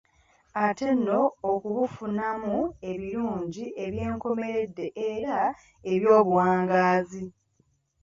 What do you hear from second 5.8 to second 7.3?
eby'obuwangaazi.